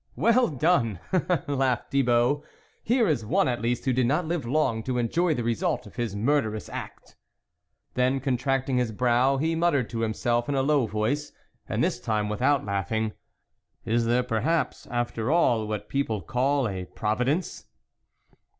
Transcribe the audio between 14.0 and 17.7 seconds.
there perhaps, after all, what people call a Providence